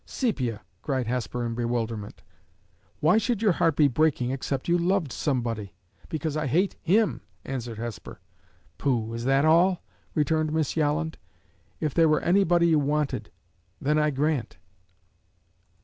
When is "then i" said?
13.79-14.09